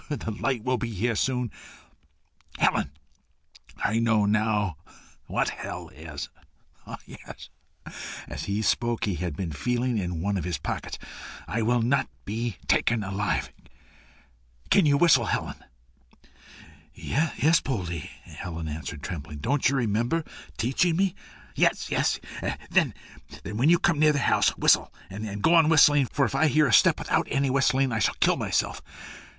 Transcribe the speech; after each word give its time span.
Ugh! 0.09 0.17
the 0.17 0.31
light 0.31 0.63
will 0.63 0.79
be 0.79 0.89
here 0.91 1.15
soon. 1.15 1.51
Helen, 2.57 2.89
I 3.77 3.99
know 3.99 4.25
now 4.25 4.77
what 5.27 5.49
hell 5.49 5.89
is. 5.89 6.27
Ah! 6.87 6.97
Yes." 7.05 7.49
As 8.27 8.45
he 8.45 8.63
spoke 8.63 9.05
he 9.05 9.13
had 9.13 9.37
been 9.37 9.51
feeling 9.51 9.99
in 9.99 10.19
one 10.19 10.37
of 10.37 10.43
his 10.43 10.57
pockets. 10.57 10.97
"I 11.47 11.61
will 11.61 11.83
not 11.83 12.09
be 12.25 12.57
taken 12.65 13.03
alive. 13.03 13.53
Can 14.71 14.87
you 14.87 14.97
whistle, 14.97 15.25
Helen?" 15.25 15.63
"Yes, 16.95 17.59
Poldie," 17.61 18.09
answered 18.25 18.37
Helen, 18.37 18.81
trembling. 19.03 19.37
"Don't 19.37 19.69
you 19.69 19.75
remember 19.75 20.23
teaching 20.57 20.95
me?" 20.95 21.13
"Yes, 21.53 21.91
yes. 21.91 22.19
Then, 22.71 22.95
when 23.45 23.69
you 23.69 23.77
come 23.77 23.99
near 23.99 24.13
the 24.13 24.17
house, 24.17 24.49
whistle, 24.57 24.91
and 25.11 25.43
go 25.43 25.53
on 25.53 25.69
whistling, 25.69 26.07
for 26.07 26.25
if 26.25 26.33
I 26.33 26.47
hear 26.47 26.65
a 26.65 26.73
step 26.73 26.97
without 26.97 27.27
any 27.29 27.51
whistling, 27.51 27.91
I 27.91 27.99
shall 27.99 28.15
kill 28.15 28.35
myself." 28.35 28.81